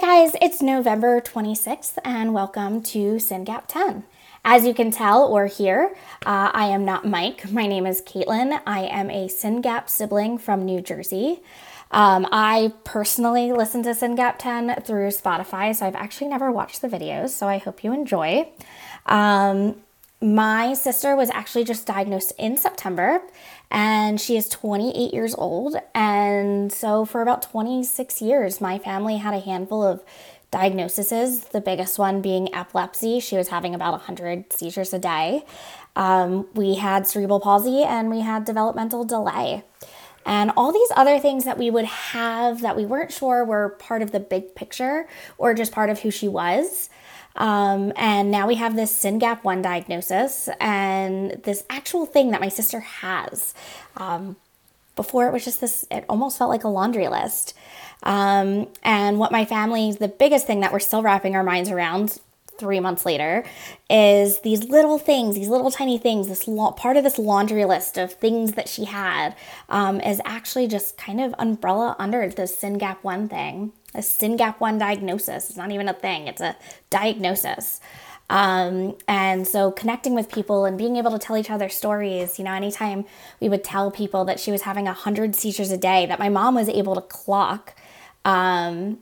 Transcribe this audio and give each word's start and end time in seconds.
guys, 0.00 0.34
it's 0.40 0.62
November 0.62 1.20
26th, 1.20 1.98
and 2.06 2.32
welcome 2.32 2.82
to 2.82 3.16
SYNGAP 3.16 3.64
10. 3.68 4.02
As 4.46 4.64
you 4.64 4.72
can 4.72 4.90
tell 4.90 5.24
or 5.24 5.44
hear, 5.44 5.94
uh, 6.24 6.50
I 6.54 6.68
am 6.68 6.86
not 6.86 7.06
Mike. 7.06 7.52
My 7.52 7.66
name 7.66 7.84
is 7.84 8.00
Caitlin. 8.00 8.62
I 8.66 8.84
am 8.84 9.10
a 9.10 9.28
SYNGAP 9.28 9.90
sibling 9.90 10.38
from 10.38 10.64
New 10.64 10.80
Jersey. 10.80 11.42
Um, 11.90 12.26
I 12.32 12.72
personally 12.82 13.52
listen 13.52 13.82
to 13.82 13.90
SYNGAP 13.90 14.38
10 14.38 14.80
through 14.84 15.08
Spotify, 15.08 15.76
so 15.76 15.84
I've 15.84 15.94
actually 15.94 16.28
never 16.28 16.50
watched 16.50 16.80
the 16.80 16.88
videos, 16.88 17.28
so 17.28 17.46
I 17.46 17.58
hope 17.58 17.84
you 17.84 17.92
enjoy. 17.92 18.48
Um, 19.04 19.82
my 20.20 20.74
sister 20.74 21.16
was 21.16 21.30
actually 21.30 21.64
just 21.64 21.86
diagnosed 21.86 22.32
in 22.38 22.58
September 22.58 23.22
and 23.70 24.20
she 24.20 24.36
is 24.36 24.48
28 24.48 25.14
years 25.14 25.34
old. 25.36 25.76
And 25.94 26.72
so, 26.72 27.04
for 27.04 27.22
about 27.22 27.42
26 27.42 28.20
years, 28.20 28.60
my 28.60 28.78
family 28.78 29.16
had 29.16 29.32
a 29.32 29.40
handful 29.40 29.82
of 29.82 30.02
diagnoses, 30.50 31.44
the 31.44 31.60
biggest 31.60 31.98
one 31.98 32.20
being 32.20 32.52
epilepsy. 32.54 33.20
She 33.20 33.36
was 33.36 33.48
having 33.48 33.74
about 33.74 33.92
100 33.92 34.52
seizures 34.52 34.92
a 34.92 34.98
day. 34.98 35.44
Um, 35.96 36.48
we 36.54 36.74
had 36.74 37.06
cerebral 37.06 37.40
palsy 37.40 37.82
and 37.82 38.10
we 38.10 38.20
had 38.20 38.44
developmental 38.44 39.04
delay. 39.04 39.64
And 40.26 40.50
all 40.56 40.72
these 40.72 40.90
other 40.96 41.18
things 41.18 41.44
that 41.44 41.56
we 41.56 41.70
would 41.70 41.86
have 41.86 42.60
that 42.60 42.76
we 42.76 42.84
weren't 42.84 43.12
sure 43.12 43.44
were 43.44 43.70
part 43.78 44.02
of 44.02 44.10
the 44.10 44.20
big 44.20 44.54
picture 44.54 45.08
or 45.38 45.54
just 45.54 45.72
part 45.72 45.88
of 45.88 46.00
who 46.00 46.10
she 46.10 46.28
was. 46.28 46.90
Um, 47.40 47.94
and 47.96 48.30
now 48.30 48.46
we 48.46 48.56
have 48.56 48.76
this 48.76 48.92
SYNGAP 49.02 49.44
1 49.44 49.62
diagnosis 49.62 50.50
and 50.60 51.42
this 51.44 51.64
actual 51.70 52.04
thing 52.04 52.32
that 52.32 52.40
my 52.40 52.50
sister 52.50 52.80
has. 52.80 53.54
Um, 53.96 54.36
before 54.94 55.26
it 55.26 55.32
was 55.32 55.42
just 55.42 55.62
this, 55.62 55.86
it 55.90 56.04
almost 56.06 56.36
felt 56.36 56.50
like 56.50 56.64
a 56.64 56.68
laundry 56.68 57.08
list. 57.08 57.56
Um, 58.02 58.68
and 58.82 59.18
what 59.18 59.32
my 59.32 59.46
family, 59.46 59.92
the 59.92 60.08
biggest 60.08 60.46
thing 60.46 60.60
that 60.60 60.70
we're 60.70 60.80
still 60.80 61.02
wrapping 61.02 61.34
our 61.34 61.42
minds 61.42 61.70
around 61.70 62.20
three 62.58 62.78
months 62.78 63.06
later 63.06 63.42
is 63.88 64.40
these 64.40 64.64
little 64.64 64.98
things, 64.98 65.34
these 65.34 65.48
little 65.48 65.70
tiny 65.70 65.96
things, 65.96 66.28
this 66.28 66.44
part 66.76 66.98
of 66.98 67.04
this 67.04 67.18
laundry 67.18 67.64
list 67.64 67.96
of 67.96 68.12
things 68.12 68.52
that 68.52 68.68
she 68.68 68.84
had 68.84 69.34
um, 69.70 69.98
is 70.02 70.20
actually 70.26 70.68
just 70.68 70.98
kind 70.98 71.22
of 71.22 71.34
umbrella 71.38 71.96
under 71.98 72.28
the 72.28 72.42
SYNGAP 72.42 72.98
1 73.02 73.28
thing 73.30 73.72
a 73.94 73.98
SYNGAP 73.98 74.60
1 74.60 74.78
diagnosis. 74.78 75.50
It's 75.50 75.56
not 75.56 75.70
even 75.70 75.88
a 75.88 75.94
thing, 75.94 76.28
it's 76.28 76.40
a 76.40 76.56
diagnosis. 76.90 77.80
Um, 78.30 78.96
and 79.08 79.46
so 79.46 79.72
connecting 79.72 80.14
with 80.14 80.30
people 80.30 80.64
and 80.64 80.78
being 80.78 80.96
able 80.96 81.10
to 81.10 81.18
tell 81.18 81.36
each 81.36 81.50
other 81.50 81.68
stories, 81.68 82.38
you 82.38 82.44
know, 82.44 82.52
anytime 82.52 83.04
we 83.40 83.48
would 83.48 83.64
tell 83.64 83.90
people 83.90 84.24
that 84.26 84.38
she 84.38 84.52
was 84.52 84.62
having 84.62 84.84
100 84.84 85.34
seizures 85.34 85.72
a 85.72 85.76
day, 85.76 86.06
that 86.06 86.20
my 86.20 86.28
mom 86.28 86.54
was 86.54 86.68
able 86.68 86.94
to 86.94 87.00
clock, 87.00 87.74
um, 88.24 88.98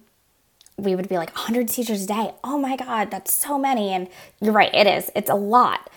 we 0.79 0.95
would 0.95 1.11
be 1.11 1.19
like 1.19 1.35
100 1.35 1.69
seizures 1.69 2.05
a 2.05 2.07
day. 2.07 2.33
Oh 2.43 2.59
my 2.59 2.77
God, 2.77 3.11
that's 3.11 3.33
so 3.35 3.59
many. 3.59 3.91
And 3.91 4.09
you're 4.41 4.53
right, 4.53 4.75
it 4.75 4.87
is. 4.87 5.11
It's 5.15 5.29
a 5.29 5.35
lot. 5.35 5.91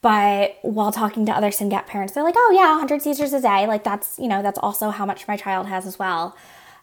But 0.00 0.58
while 0.62 0.92
talking 0.92 1.26
to 1.26 1.32
other 1.32 1.50
SYNGAP 1.50 1.86
parents, 1.88 2.14
they're 2.14 2.24
like, 2.24 2.36
oh 2.38 2.52
yeah, 2.56 2.70
100 2.70 3.02
seizures 3.02 3.34
a 3.34 3.42
day. 3.42 3.66
Like 3.66 3.84
that's, 3.84 4.18
you 4.18 4.28
know, 4.28 4.40
that's 4.40 4.58
also 4.58 4.88
how 4.88 5.04
much 5.04 5.28
my 5.28 5.36
child 5.36 5.66
has 5.66 5.86
as 5.86 5.98
well 5.98 6.34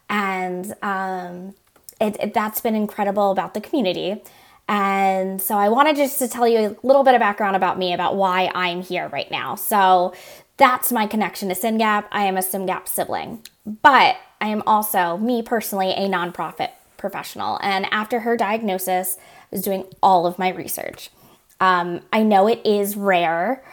and 0.09 0.75
um, 0.81 1.55
it, 1.99 2.17
it, 2.19 2.33
that's 2.33 2.61
been 2.61 2.75
incredible 2.75 3.31
about 3.31 3.53
the 3.53 3.61
community. 3.61 4.21
And 4.67 5.41
so 5.41 5.57
I 5.57 5.69
wanted 5.69 5.95
just 5.95 6.17
to 6.19 6.27
tell 6.27 6.47
you 6.47 6.59
a 6.59 6.87
little 6.87 7.03
bit 7.03 7.13
of 7.13 7.19
background 7.19 7.55
about 7.55 7.77
me, 7.77 7.93
about 7.93 8.15
why 8.15 8.51
I'm 8.55 8.81
here 8.81 9.07
right 9.09 9.29
now. 9.29 9.55
So 9.55 10.13
that's 10.57 10.91
my 10.91 11.05
connection 11.05 11.49
to 11.49 11.55
SYNGAP. 11.55 12.05
I 12.11 12.25
am 12.25 12.37
a 12.37 12.41
SYNGAP 12.41 12.87
sibling, 12.87 13.43
but 13.65 14.17
I 14.41 14.47
am 14.47 14.63
also, 14.65 15.17
me 15.17 15.43
personally, 15.43 15.91
a 15.91 16.09
nonprofit 16.09 16.69
professional. 16.97 17.59
And 17.61 17.85
after 17.91 18.21
her 18.21 18.35
diagnosis, 18.35 19.17
I 19.19 19.47
was 19.51 19.61
doing 19.61 19.85
all 20.01 20.25
of 20.25 20.39
my 20.39 20.49
research. 20.49 21.11
Um, 21.59 22.01
I 22.11 22.23
know 22.23 22.47
it 22.47 22.61
is 22.65 22.97
rare 22.97 23.63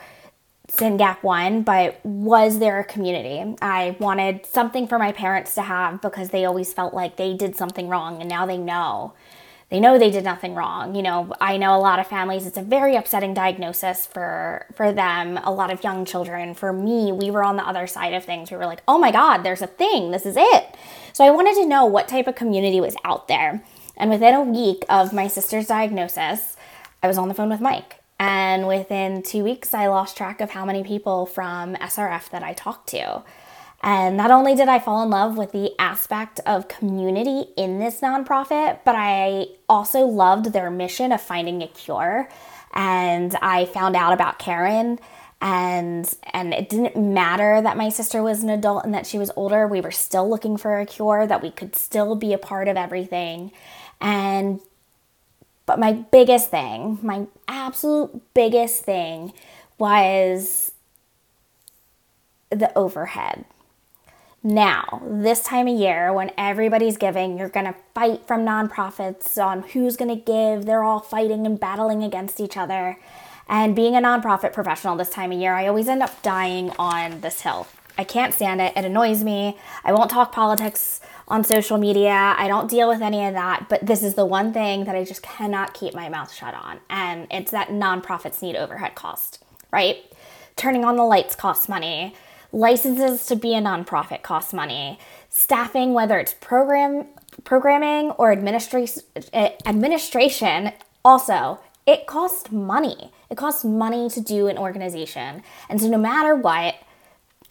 SYNGAP 0.77 1.23
1, 1.23 1.63
but 1.65 2.01
was 2.03 2.59
there 2.59 2.81
a 2.81 2.85
community? 2.85 3.55
I 3.61 3.95
wanted 4.01 4.47
something 4.47 4.87
for 4.87 4.99
my 4.99 5.13
parents 5.13 5.55
to 5.57 5.63
have 5.63 6.01
because 6.01 6.31
they 6.31 6.47
always 6.47 6.73
felt 6.73 6.95
like 6.95 7.17
they 7.17 7.35
did 7.35 7.57
something 7.57 7.91
wrong 7.91 8.21
and 8.21 8.29
now 8.29 8.47
they 8.47 8.57
know. 8.57 9.13
They 9.69 9.81
know 9.81 9.99
they 9.99 10.11
did 10.11 10.25
nothing 10.25 10.55
wrong. 10.55 10.95
You 10.95 11.03
know, 11.03 11.35
I 11.43 11.59
know 11.59 11.77
a 11.77 11.79
lot 11.79 11.99
of 11.99 12.07
families, 12.07 12.47
it's 12.47 12.57
a 12.57 12.63
very 12.63 12.97
upsetting 12.97 13.35
diagnosis 13.35 14.07
for 14.07 14.67
for 14.75 14.93
them, 14.93 15.39
a 15.45 15.53
lot 15.53 15.71
of 15.71 15.85
young 15.85 16.07
children. 16.07 16.55
For 16.55 16.73
me, 16.73 17.13
we 17.13 17.31
were 17.31 17.45
on 17.45 17.57
the 17.57 17.67
other 17.67 17.87
side 17.87 18.15
of 18.15 18.25
things. 18.25 18.51
We 18.51 18.57
were 18.57 18.67
like, 18.67 18.83
"Oh 18.89 18.99
my 18.99 19.11
god, 19.11 19.43
there's 19.43 19.63
a 19.63 19.67
thing. 19.67 20.11
This 20.11 20.27
is 20.27 20.37
it." 20.39 20.75
So 21.13 21.25
I 21.25 21.31
wanted 21.31 21.55
to 21.57 21.67
know 21.67 21.85
what 21.85 22.09
type 22.09 22.27
of 22.27 22.35
community 22.35 22.81
was 22.81 22.97
out 23.05 23.29
there. 23.29 23.63
And 23.97 24.11
within 24.11 24.35
a 24.35 24.43
week 24.43 24.85
of 24.89 25.13
my 25.13 25.27
sister's 25.27 25.67
diagnosis, 25.67 26.57
I 27.03 27.09
was 27.09 27.19
on 27.19 27.29
the 27.29 27.35
phone 27.35 27.51
with 27.51 27.61
Mike 27.61 28.02
and 28.23 28.69
within 28.69 29.25
two 29.25 29.43
weeks, 29.43 29.75
I 29.75 29.89
lost 29.89 30.17
track 30.17 30.41
of 30.41 30.51
how 30.51 30.65
many 30.65 30.85
people 30.85 31.27
from 31.27 31.75
SRF 31.75 32.31
that 32.31 32.45
I 32.45 32.53
talked 32.53 32.89
to. 32.91 33.25
And 33.83 34.17
not 34.17 34.31
only 34.31 34.55
did 34.55 34.69
I 34.69 34.79
fall 34.79 35.03
in 35.03 35.11
love 35.11 35.37
with 35.37 35.51
the 35.51 35.73
aspect 35.77 36.39
of 36.47 36.69
community 36.69 37.47
in 37.57 37.81
this 37.81 38.01
nonprofit, 38.01 38.79
but 38.85 38.95
I 38.97 39.47
also 39.69 40.03
loved 40.03 40.53
their 40.53 40.71
mission 40.71 41.11
of 41.11 41.21
finding 41.21 41.63
a 41.63 41.67
cure. 41.67 42.29
And 42.73 43.35
I 43.43 43.65
found 43.65 43.97
out 43.97 44.13
about 44.13 44.39
Karen 44.39 45.01
and 45.41 46.17
and 46.33 46.55
it 46.55 46.69
didn't 46.69 46.97
matter 46.97 47.61
that 47.61 47.77
my 47.77 47.89
sister 47.89 48.23
was 48.23 48.45
an 48.45 48.51
adult 48.51 48.85
and 48.85 48.95
that 48.95 49.05
she 49.05 49.19
was 49.19 49.33
older. 49.35 49.67
We 49.67 49.81
were 49.81 49.91
still 49.91 50.31
looking 50.31 50.57
for 50.57 50.79
a 50.79 50.87
cure 50.87 51.27
that 51.27 51.43
we 51.43 51.51
could 51.51 51.75
still 51.75 52.15
be 52.15 52.33
a 52.33 52.39
part 52.39 52.69
of 52.69 52.77
everything. 52.77 53.51
And 54.01 54.61
but 55.73 55.79
my 55.79 55.93
biggest 55.95 56.51
thing, 56.51 56.99
my 57.01 57.25
absolute 57.49 58.21
biggest 58.35 58.85
thing 58.85 59.33
was 59.79 60.73
the 62.51 62.71
overhead. 62.77 63.47
Now, 64.43 65.01
this 65.09 65.43
time 65.43 65.69
of 65.69 65.79
year 65.79 66.13
when 66.13 66.31
everybody's 66.37 66.99
giving, 66.99 67.39
you're 67.39 67.49
going 67.49 67.65
to 67.65 67.75
fight 67.95 68.27
from 68.27 68.45
nonprofits 68.45 69.43
on 69.43 69.63
who's 69.63 69.97
going 69.97 70.15
to 70.15 70.23
give. 70.23 70.67
They're 70.67 70.85
all 70.85 71.01
fighting 71.01 71.47
and 71.47 71.59
battling 71.59 72.05
against 72.05 72.39
each 72.39 72.59
other. 72.59 72.99
And 73.49 73.75
being 73.75 73.97
a 73.97 74.01
nonprofit 74.01 74.53
professional 74.53 74.95
this 74.97 75.09
time 75.09 75.33
of 75.33 75.39
year, 75.39 75.55
I 75.55 75.69
always 75.69 75.89
end 75.89 76.03
up 76.03 76.21
dying 76.21 76.71
on 76.79 77.23
this 77.23 77.41
hill. 77.41 77.67
I 77.99 78.05
can't 78.05 78.35
stand 78.35 78.61
it. 78.61 78.73
It 78.77 78.85
annoys 78.85 79.23
me. 79.23 79.59
I 79.85 79.93
won't 79.93 80.11
talk 80.11 80.33
politics 80.33 81.01
on 81.29 81.45
social 81.45 81.79
media. 81.79 82.35
I 82.37 82.49
don't 82.49 82.71
deal 82.71 82.89
with 82.89 83.03
any 83.03 83.25
of 83.27 83.35
that, 83.35 83.67
but 83.69 83.85
this 83.85 84.03
is 84.03 84.15
the 84.15 84.27
one 84.27 84.53
thing 84.53 84.85
that 84.85 84.95
I 84.95 85.05
just 85.05 85.23
cannot 85.23 85.75
keep 85.75 85.95
my 85.95 86.09
mouth 86.09 86.33
shut 86.33 86.55
on. 86.55 86.81
And 86.89 87.27
it's 87.31 87.51
that 87.51 87.69
nonprofits 87.69 88.43
need 88.43 88.57
overhead 88.57 88.95
cost, 88.95 89.45
right? 89.71 89.99
Turning 90.57 90.85
on 90.85 90.97
the 90.97 91.05
lights 91.05 91.37
costs 91.37 91.69
money. 91.69 92.15
Licenses 92.53 93.25
to 93.27 93.37
be 93.37 93.55
a 93.55 93.61
nonprofit 93.61 94.23
costs 94.23 94.53
money. 94.53 94.99
Staffing, 95.31 95.95
whether 95.95 96.19
it's 96.19 96.35
program 96.35 97.07
programming 97.45 98.11
or 98.13 98.31
administration, 98.31 99.03
eh, 99.33 99.53
administration 99.65 100.73
also 101.03 101.59
it 101.87 102.07
costs 102.07 102.53
money. 102.53 103.11
It 103.31 103.37
costs 103.37 103.65
money 103.65 104.09
to 104.11 104.21
do 104.21 104.47
an 104.47 104.57
organization. 104.57 105.43
And 105.69 105.81
so 105.81 105.89
no 105.89 105.99
matter 105.99 106.37
what, 106.37 106.77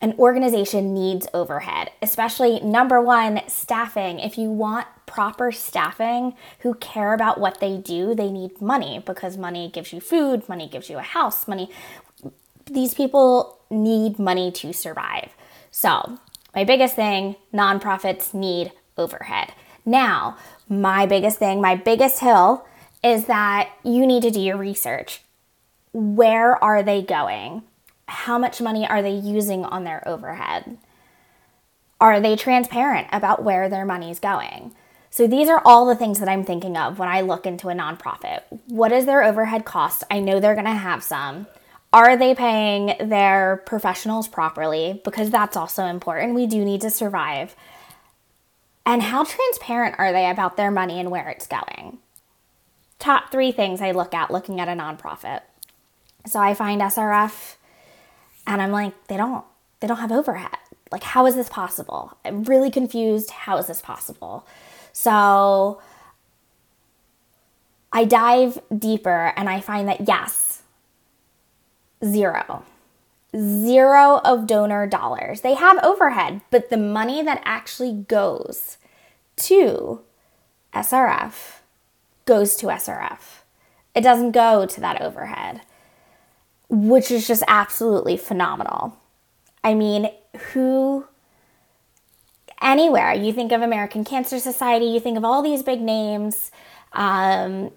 an 0.02 0.16
organization 0.18 0.94
needs 0.94 1.28
overhead, 1.34 1.92
especially 2.02 2.60
number 2.62 3.00
one, 3.00 3.42
staffing. 3.48 4.20
If 4.20 4.38
you 4.38 4.50
want 4.50 4.88
proper 5.06 5.52
staffing 5.52 6.36
who 6.60 6.74
care 6.76 7.14
about 7.14 7.40
what 7.40 7.60
they 7.60 7.78
do, 7.78 8.16
they 8.16 8.32
need 8.32 8.60
money 8.60 9.04
because 9.06 9.38
money 9.38 9.70
gives 9.70 9.94
you 9.94 10.00
food, 10.02 10.48
money 10.50 10.68
gives 10.68 10.90
you 10.90 10.98
a 10.98 11.04
house, 11.04 11.48
money. 11.48 11.70
These 12.66 12.96
people 12.96 13.60
need 13.70 14.18
money 14.18 14.52
to 14.54 14.74
survive. 14.74 15.32
So, 15.70 16.18
my 16.56 16.64
biggest 16.64 16.96
thing 16.96 17.36
nonprofits 17.54 18.34
need 18.34 18.72
overhead. 18.98 19.54
Now, 19.86 20.38
my 20.68 21.06
biggest 21.06 21.38
thing, 21.38 21.62
my 21.62 21.76
biggest 21.76 22.20
hill 22.20 22.66
is 23.04 23.26
that 23.26 23.70
you 23.84 24.06
need 24.06 24.24
to 24.24 24.32
do 24.32 24.40
your 24.40 24.58
research. 24.58 25.22
Where 25.94 26.62
are 26.64 26.84
they 26.84 27.02
going? 27.02 27.64
How 28.12 28.38
much 28.38 28.62
money 28.62 28.88
are 28.88 29.02
they 29.02 29.14
using 29.14 29.64
on 29.66 29.84
their 29.84 30.08
overhead? 30.08 30.78
Are 32.00 32.20
they 32.20 32.36
transparent 32.36 33.08
about 33.12 33.44
where 33.44 33.70
their 33.70 33.86
money 33.86 34.12
is 34.12 34.20
going? 34.20 34.76
So 35.10 35.28
these 35.28 35.50
are 35.50 35.62
all 35.66 35.86
the 35.86 35.96
things 35.96 36.20
that 36.20 36.30
I'm 36.30 36.44
thinking 36.44 36.78
of 36.78 37.00
when 37.00 37.10
I 37.10 37.22
look 37.22 37.46
into 37.46 37.70
a 37.70 37.74
nonprofit. 37.74 38.42
What 38.68 38.92
is 38.92 39.06
their 39.06 39.24
overhead 39.24 39.66
cost? 39.66 40.04
I 40.10 40.20
know 40.20 40.40
they're 40.40 40.56
going 40.56 40.66
to 40.66 40.72
have 40.72 41.04
some. 41.04 41.48
Are 41.94 42.16
they 42.16 42.34
paying 42.34 42.96
their 43.10 43.62
professionals 43.66 44.28
properly? 44.28 45.02
Because 45.04 45.30
that's 45.30 45.58
also 45.58 45.86
important. 45.86 46.36
We 46.36 46.48
do 46.48 46.64
need 46.64 46.82
to 46.82 46.90
survive. 46.90 47.56
And 48.86 49.02
how 49.04 49.24
transparent 49.24 49.96
are 50.00 50.12
they 50.12 50.30
about 50.30 50.58
their 50.58 50.72
money 50.72 51.00
and 51.00 51.12
where 51.12 51.30
it's 51.30 51.48
going? 51.48 52.00
Top 53.00 53.32
three 53.32 53.52
things 53.52 53.82
I 53.82 53.92
look 53.92 54.14
at 54.14 54.32
looking 54.32 54.60
at 54.60 54.70
a 54.70 54.72
nonprofit. 54.72 55.42
So 56.26 56.40
I 56.40 56.54
find 56.54 56.82
SRF 56.82 57.56
and 58.48 58.62
I'm 58.62 58.72
like, 58.72 59.08
they 59.08 59.18
don't, 59.18 59.46
they 59.80 59.88
don't 59.88 59.98
have 59.98 60.12
overhead. 60.12 60.58
Like, 60.92 61.04
how 61.04 61.26
is 61.26 61.36
this 61.36 61.50
possible? 61.50 62.18
I'm 62.26 62.44
really 62.44 62.70
confused. 62.70 63.32
How 63.32 63.58
is 63.58 63.68
this 63.68 63.82
possible? 63.82 64.46
So 64.94 65.82
I 67.94 68.06
dive 68.06 68.60
deeper 68.78 69.34
and 69.36 69.50
I 69.50 69.62
find 69.62 69.88
that 69.88 70.08
yes, 70.08 70.64
zero. 72.04 72.64
Zero 73.34 74.20
of 74.26 74.48
donor 74.48 74.88
dollars. 74.88 75.42
They 75.42 75.54
have 75.54 75.82
overhead, 75.84 76.42
but 76.52 76.70
the 76.70 76.78
money 76.78 77.22
that 77.22 77.42
actually 77.46 77.94
goes 77.94 78.78
to 79.38 80.02
SRF 80.74 81.60
goes 82.26 82.56
to 82.58 82.68
SRF. 82.68 83.42
It 83.96 84.02
doesn't 84.02 84.32
go 84.32 84.66
to 84.66 84.82
that 84.82 85.02
overhead, 85.02 85.62
which 86.72 87.12
is 87.12 87.28
just 87.28 87.44
absolutely 87.48 88.16
phenomenal. 88.16 88.98
I 89.64 89.74
mean, 89.74 90.10
who 90.54 91.06
anywhere 92.62 93.14
you 93.14 93.34
think 93.34 93.52
of 93.52 93.62
American 93.62 94.06
Cancer 94.06 94.40
Society, 94.40 94.86
you 94.86 95.02
think 95.02 95.18
of 95.18 95.26
all 95.26 95.42
these 95.42 95.62
big 95.64 95.82
names, 95.82 96.50
um, 96.94 97.72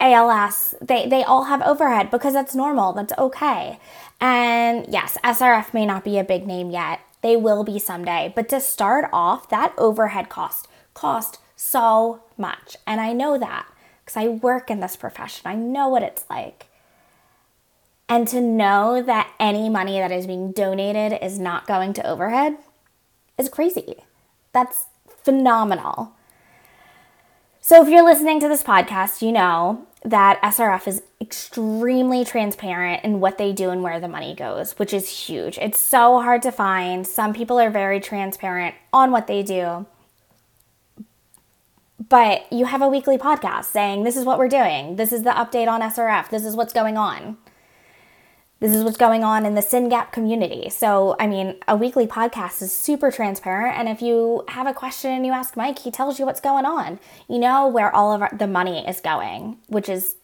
ALS, 0.00 0.76
they, 0.80 1.08
they 1.08 1.24
all 1.24 1.44
have 1.44 1.62
overhead 1.62 2.10
because 2.12 2.32
that's 2.32 2.54
normal, 2.54 2.92
that's 2.92 3.12
okay. 3.18 3.80
And 4.20 4.86
yes, 4.88 5.18
SRF 5.24 5.74
may 5.74 5.84
not 5.84 6.04
be 6.04 6.18
a 6.18 6.24
big 6.24 6.46
name 6.46 6.70
yet, 6.70 7.00
they 7.22 7.36
will 7.36 7.64
be 7.64 7.78
someday, 7.80 8.32
but 8.36 8.48
to 8.50 8.60
start 8.60 9.08
off, 9.12 9.48
that 9.48 9.74
overhead 9.76 10.28
cost 10.28 10.68
cost 10.92 11.38
so 11.56 12.22
much. 12.38 12.76
And 12.86 13.00
I 13.00 13.12
know 13.12 13.36
that 13.36 13.66
because 14.04 14.16
I 14.16 14.28
work 14.28 14.70
in 14.70 14.78
this 14.78 14.94
profession, 14.94 15.46
I 15.46 15.56
know 15.56 15.88
what 15.88 16.02
it's 16.04 16.24
like. 16.30 16.68
And 18.14 18.28
to 18.28 18.40
know 18.40 19.02
that 19.02 19.34
any 19.40 19.68
money 19.68 19.98
that 19.98 20.12
is 20.12 20.28
being 20.28 20.52
donated 20.52 21.18
is 21.20 21.36
not 21.36 21.66
going 21.66 21.92
to 21.94 22.06
overhead 22.08 22.56
is 23.36 23.48
crazy. 23.48 24.04
That's 24.52 24.84
phenomenal. 25.24 26.12
So, 27.60 27.82
if 27.82 27.88
you're 27.88 28.04
listening 28.04 28.38
to 28.38 28.46
this 28.46 28.62
podcast, 28.62 29.20
you 29.20 29.32
know 29.32 29.88
that 30.04 30.40
SRF 30.42 30.86
is 30.86 31.02
extremely 31.20 32.24
transparent 32.24 33.02
in 33.02 33.18
what 33.18 33.36
they 33.36 33.52
do 33.52 33.70
and 33.70 33.82
where 33.82 33.98
the 33.98 34.06
money 34.06 34.32
goes, 34.32 34.78
which 34.78 34.94
is 34.94 35.26
huge. 35.26 35.58
It's 35.58 35.80
so 35.80 36.20
hard 36.20 36.40
to 36.42 36.52
find. 36.52 37.04
Some 37.04 37.34
people 37.34 37.58
are 37.58 37.68
very 37.68 37.98
transparent 37.98 38.76
on 38.92 39.10
what 39.10 39.26
they 39.26 39.42
do. 39.42 39.86
But 42.08 42.46
you 42.52 42.66
have 42.66 42.80
a 42.80 42.86
weekly 42.86 43.18
podcast 43.18 43.64
saying, 43.64 44.04
This 44.04 44.16
is 44.16 44.24
what 44.24 44.38
we're 44.38 44.46
doing. 44.46 44.94
This 44.94 45.12
is 45.12 45.24
the 45.24 45.30
update 45.30 45.66
on 45.66 45.80
SRF. 45.80 46.28
This 46.28 46.44
is 46.44 46.54
what's 46.54 46.72
going 46.72 46.96
on. 46.96 47.38
This 48.60 48.72
is 48.72 48.84
what's 48.84 48.96
going 48.96 49.24
on 49.24 49.44
in 49.44 49.54
the 49.54 49.60
SYNGAP 49.60 50.12
community. 50.12 50.70
So, 50.70 51.16
I 51.18 51.26
mean, 51.26 51.56
a 51.66 51.76
weekly 51.76 52.06
podcast 52.06 52.62
is 52.62 52.72
super 52.72 53.10
transparent. 53.10 53.76
And 53.76 53.88
if 53.88 54.00
you 54.00 54.44
have 54.48 54.66
a 54.66 54.72
question 54.72 55.10
and 55.10 55.26
you 55.26 55.32
ask 55.32 55.56
Mike, 55.56 55.80
he 55.80 55.90
tells 55.90 56.18
you 56.18 56.24
what's 56.24 56.40
going 56.40 56.64
on. 56.64 57.00
You 57.28 57.40
know 57.40 57.66
where 57.66 57.94
all 57.94 58.12
of 58.12 58.22
our, 58.22 58.30
the 58.32 58.46
money 58.46 58.86
is 58.86 59.00
going, 59.00 59.58
which 59.66 59.88
is 59.88 60.16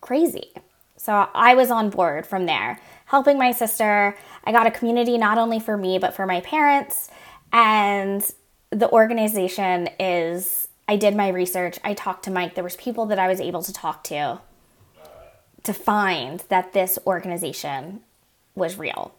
crazy. 0.00 0.52
So, 0.96 1.28
I 1.34 1.54
was 1.54 1.70
on 1.70 1.88
board 1.88 2.26
from 2.26 2.46
there, 2.46 2.80
helping 3.06 3.38
my 3.38 3.52
sister. 3.52 4.16
I 4.44 4.52
got 4.52 4.66
a 4.66 4.70
community 4.70 5.16
not 5.16 5.38
only 5.38 5.60
for 5.60 5.76
me, 5.76 5.98
but 5.98 6.14
for 6.14 6.26
my 6.26 6.40
parents. 6.40 7.10
And 7.52 8.28
the 8.70 8.90
organization 8.90 9.88
is, 10.00 10.68
I 10.88 10.96
did 10.96 11.14
my 11.16 11.28
research. 11.28 11.78
I 11.84 11.94
talked 11.94 12.24
to 12.24 12.30
Mike. 12.30 12.54
There 12.54 12.64
was 12.64 12.76
people 12.76 13.06
that 13.06 13.18
I 13.18 13.28
was 13.28 13.40
able 13.40 13.62
to 13.62 13.72
talk 13.72 14.04
to 14.04 14.40
to 15.64 15.72
find 15.72 16.42
that 16.48 16.72
this 16.72 16.98
organization 17.06 18.00
was 18.54 18.78
real. 18.78 19.14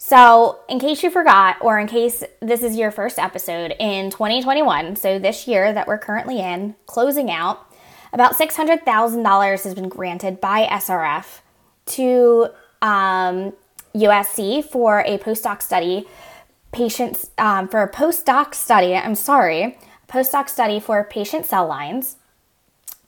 So, 0.00 0.60
in 0.68 0.78
case 0.78 1.02
you 1.02 1.10
forgot, 1.10 1.56
or 1.60 1.78
in 1.78 1.88
case 1.88 2.22
this 2.40 2.62
is 2.62 2.76
your 2.76 2.92
first 2.92 3.18
episode 3.18 3.74
in 3.80 4.10
2021, 4.10 4.94
so 4.94 5.18
this 5.18 5.48
year 5.48 5.72
that 5.72 5.88
we're 5.88 5.98
currently 5.98 6.38
in, 6.38 6.76
closing 6.86 7.32
out, 7.32 7.66
about 8.12 8.34
$600,000 8.34 9.64
has 9.64 9.74
been 9.74 9.88
granted 9.88 10.40
by 10.40 10.66
SRF 10.66 11.40
to 11.86 12.48
um, 12.80 13.52
USC 13.94 14.64
for 14.64 15.00
a 15.00 15.18
postdoc 15.18 15.62
study. 15.62 16.06
Patients, 16.70 17.30
um, 17.38 17.66
for 17.66 17.82
a 17.82 17.90
postdoc 17.90 18.54
study, 18.54 18.94
I'm 18.94 19.16
sorry, 19.16 19.78
postdoc 20.08 20.48
study 20.48 20.78
for 20.78 21.02
patient 21.02 21.44
cell 21.44 21.66
lines, 21.66 22.16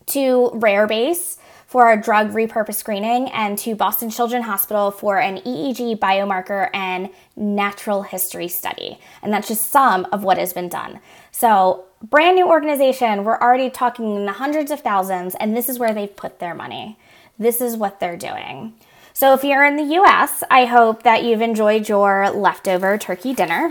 to 0.06 0.50
Rarebase 0.54 1.36
for 1.70 1.92
a 1.92 2.02
drug 2.02 2.32
repurpose 2.32 2.74
screening 2.74 3.28
and 3.28 3.56
to 3.56 3.76
Boston 3.76 4.10
Children's 4.10 4.44
Hospital 4.44 4.90
for 4.90 5.20
an 5.20 5.36
EEG 5.36 6.00
biomarker 6.00 6.68
and 6.74 7.08
natural 7.36 8.02
history 8.02 8.48
study. 8.48 8.98
And 9.22 9.32
that's 9.32 9.46
just 9.46 9.68
some 9.68 10.04
of 10.10 10.24
what 10.24 10.36
has 10.36 10.52
been 10.52 10.68
done. 10.68 10.98
So, 11.30 11.84
brand 12.02 12.34
new 12.34 12.48
organization, 12.48 13.22
we're 13.22 13.38
already 13.38 13.70
talking 13.70 14.16
in 14.16 14.26
the 14.26 14.32
hundreds 14.32 14.72
of 14.72 14.80
thousands, 14.80 15.36
and 15.36 15.56
this 15.56 15.68
is 15.68 15.78
where 15.78 15.94
they've 15.94 16.16
put 16.16 16.40
their 16.40 16.56
money. 16.56 16.98
This 17.38 17.60
is 17.60 17.76
what 17.76 18.00
they're 18.00 18.16
doing. 18.16 18.74
So, 19.12 19.32
if 19.34 19.44
you're 19.44 19.64
in 19.64 19.76
the 19.76 19.94
US, 20.00 20.42
I 20.50 20.64
hope 20.64 21.04
that 21.04 21.22
you've 21.22 21.40
enjoyed 21.40 21.88
your 21.88 22.30
leftover 22.30 22.98
turkey 22.98 23.32
dinner. 23.32 23.70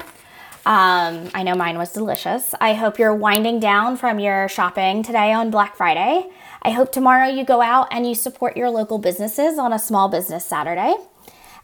Um, 0.65 1.29
I 1.33 1.43
know 1.43 1.55
mine 1.55 1.77
was 1.77 1.91
delicious. 1.91 2.55
I 2.61 2.75
hope 2.75 2.97
you're 2.97 3.13
winding 3.13 3.59
down 3.59 3.97
from 3.97 4.19
your 4.19 4.47
shopping 4.47 5.03
today 5.03 5.33
on 5.33 5.51
Black 5.51 5.75
Friday. 5.75 6.29
I 6.61 6.71
hope 6.71 6.91
tomorrow 6.91 7.27
you 7.27 7.45
go 7.45 7.61
out 7.61 7.87
and 7.91 8.07
you 8.07 8.15
support 8.15 8.57
your 8.57 8.69
local 8.69 8.97
businesses 8.97 9.57
on 9.57 9.71
a 9.71 9.79
small 9.79 10.09
business 10.09 10.45
Saturday. 10.45 10.95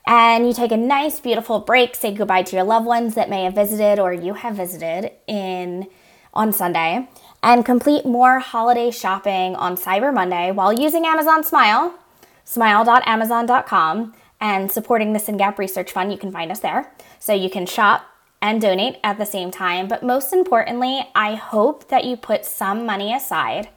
And 0.07 0.47
you 0.47 0.53
take 0.53 0.71
a 0.71 0.77
nice, 0.77 1.19
beautiful 1.19 1.59
break, 1.59 1.95
say 1.95 2.13
goodbye 2.13 2.44
to 2.44 2.56
your 2.56 2.65
loved 2.65 2.86
ones 2.86 3.15
that 3.15 3.30
may 3.30 3.44
have 3.44 3.56
visited 3.56 4.00
or 4.00 4.13
you 4.13 4.36
have 4.36 4.56
visited 4.56 5.12
in 5.27 5.88
on 6.33 6.53
Sunday, 6.53 7.09
and 7.42 7.65
complete 7.65 8.06
more 8.06 8.39
holiday 8.39 8.92
shopping 8.92 9.56
on 9.56 9.77
Cyber 9.77 10.13
Monday 10.13 10.51
while 10.51 10.74
using 10.74 11.06
Amazon 11.06 11.44
Smile, 11.44 11.97
smile.amazon.com, 12.44 14.13
and 14.39 14.71
supporting 14.71 15.13
the 15.13 15.19
SYNGAP 15.19 15.57
Research 15.57 15.92
Fund. 15.92 16.12
You 16.12 16.18
can 16.18 16.31
find 16.31 16.51
us 16.51 16.59
there. 16.59 16.92
So 17.19 17.33
you 17.33 17.50
can 17.50 17.65
shop 17.65 18.06
and 18.42 18.62
donate 18.62 18.97
at 19.03 19.18
the 19.18 19.25
same 19.25 19.50
time. 19.50 19.88
But 19.88 20.03
most 20.03 20.33
importantly, 20.33 21.09
I 21.15 21.36
hope 21.36 21.88
that 21.88 22.03
you 22.03 22.18
put 22.18 22.45
some 22.45 22.86
money 22.86 23.13
aside 23.13 23.69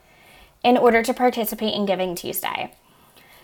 in 0.63 0.77
order 0.77 1.03
to 1.03 1.15
participate 1.15 1.75
in 1.75 1.87
Giving 1.87 2.15
Tuesday. 2.15 2.73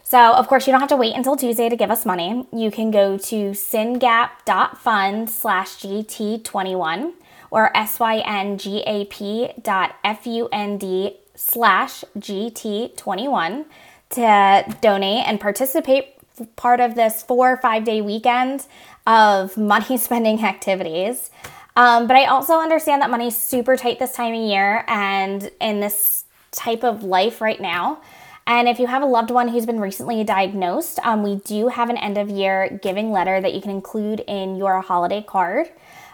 So, 0.02 0.34
of 0.34 0.48
course, 0.48 0.66
you 0.66 0.70
don't 0.70 0.80
have 0.80 0.90
to 0.90 0.96
wait 0.96 1.16
until 1.16 1.34
Tuesday 1.34 1.68
to 1.68 1.76
give 1.76 1.90
us 1.90 2.04
money. 2.04 2.46
You 2.52 2.70
can 2.70 2.90
go 2.90 3.16
to 3.16 3.50
syngap.fund 3.52 5.30
slash 5.30 5.76
GT21 5.76 7.12
or 7.50 7.70
syngap 7.74 9.62
dot 9.62 9.96
fund 10.02 11.14
slash 11.36 12.04
GT21 12.18 13.64
to 14.10 14.76
donate 14.80 15.26
and 15.26 15.40
participate 15.40 16.08
part 16.56 16.80
of 16.80 16.94
this 16.94 17.22
four 17.22 17.52
or 17.52 17.56
five 17.56 17.84
day 17.84 18.00
weekend 18.00 18.66
of 19.06 19.56
money 19.56 19.96
spending 19.96 20.44
activities. 20.44 21.30
Um, 21.76 22.06
but 22.06 22.16
I 22.16 22.26
also 22.26 22.60
understand 22.60 23.02
that 23.02 23.10
money's 23.10 23.36
super 23.36 23.76
tight 23.76 23.98
this 23.98 24.12
time 24.12 24.32
of 24.32 24.40
year 24.40 24.84
and 24.86 25.50
in 25.60 25.80
this 25.80 26.23
type 26.54 26.84
of 26.84 27.02
life 27.02 27.40
right 27.40 27.60
now. 27.60 28.00
And 28.46 28.68
if 28.68 28.78
you 28.78 28.86
have 28.86 29.02
a 29.02 29.06
loved 29.06 29.30
one 29.30 29.48
who's 29.48 29.64
been 29.64 29.80
recently 29.80 30.22
diagnosed, 30.22 30.98
um, 31.02 31.22
we 31.22 31.36
do 31.36 31.68
have 31.68 31.88
an 31.88 31.96
end 31.96 32.18
of 32.18 32.28
year 32.28 32.78
giving 32.82 33.10
letter 33.10 33.40
that 33.40 33.54
you 33.54 33.60
can 33.60 33.70
include 33.70 34.20
in 34.20 34.56
your 34.56 34.80
holiday 34.82 35.22
card. 35.22 35.70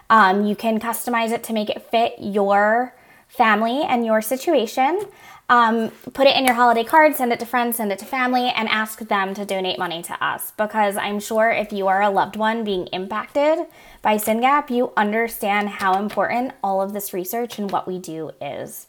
Um, 0.09 0.45
you 0.45 0.55
can 0.55 0.79
customize 0.79 1.31
it 1.31 1.43
to 1.43 1.53
make 1.53 1.69
it 1.69 1.89
fit 1.91 2.15
your 2.19 2.95
family 3.27 3.81
and 3.81 4.05
your 4.05 4.21
situation. 4.21 5.05
Um, 5.49 5.89
put 6.13 6.27
it 6.27 6.37
in 6.37 6.45
your 6.45 6.53
holiday 6.53 6.85
card, 6.85 7.17
send 7.17 7.33
it 7.33 7.39
to 7.41 7.45
friends, 7.45 7.75
send 7.75 7.91
it 7.91 7.99
to 7.99 8.05
family, 8.05 8.49
and 8.49 8.69
ask 8.69 8.99
them 8.99 9.33
to 9.33 9.43
donate 9.43 9.77
money 9.77 10.01
to 10.03 10.23
us. 10.23 10.51
Because 10.51 10.95
I'm 10.95 11.19
sure 11.19 11.51
if 11.51 11.73
you 11.73 11.87
are 11.87 12.01
a 12.01 12.09
loved 12.09 12.37
one 12.37 12.63
being 12.63 12.87
impacted 12.87 13.59
by 14.01 14.15
SYNGAP, 14.15 14.69
you 14.69 14.93
understand 14.95 15.67
how 15.67 15.99
important 15.99 16.53
all 16.63 16.81
of 16.81 16.93
this 16.93 17.13
research 17.13 17.59
and 17.59 17.69
what 17.69 17.85
we 17.85 17.99
do 17.99 18.31
is. 18.39 18.87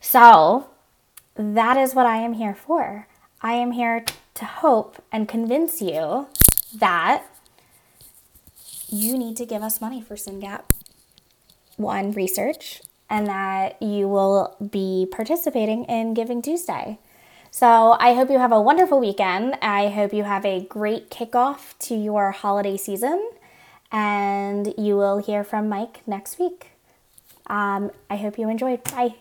So, 0.00 0.68
that 1.36 1.76
is 1.76 1.94
what 1.94 2.06
I 2.06 2.16
am 2.18 2.34
here 2.34 2.54
for. 2.54 3.06
I 3.42 3.54
am 3.54 3.72
here 3.72 4.04
to 4.34 4.44
hope 4.44 5.02
and 5.12 5.28
convince 5.28 5.80
you 5.80 6.26
that 6.74 7.24
you 8.88 9.18
need 9.18 9.36
to 9.36 9.46
give 9.46 9.62
us 9.62 9.80
money 9.80 10.00
for 10.00 10.14
SYNGAP 10.14 10.62
one 11.76 12.12
research 12.12 12.80
and 13.08 13.26
that 13.26 13.80
you 13.80 14.08
will 14.08 14.56
be 14.70 15.06
participating 15.10 15.84
in 15.84 16.14
Giving 16.14 16.42
Tuesday. 16.42 16.98
So 17.50 17.96
I 18.00 18.14
hope 18.14 18.30
you 18.30 18.38
have 18.38 18.52
a 18.52 18.60
wonderful 18.60 19.00
weekend. 19.00 19.56
I 19.62 19.88
hope 19.88 20.12
you 20.12 20.24
have 20.24 20.44
a 20.44 20.60
great 20.60 21.10
kickoff 21.10 21.78
to 21.80 21.94
your 21.94 22.32
holiday 22.32 22.76
season, 22.76 23.30
and 23.90 24.74
you 24.76 24.96
will 24.96 25.18
hear 25.18 25.44
from 25.44 25.68
Mike 25.68 26.02
next 26.06 26.38
week. 26.38 26.72
Um, 27.46 27.92
I 28.10 28.16
hope 28.16 28.38
you 28.38 28.50
enjoyed. 28.50 28.82
Bye. 28.84 29.14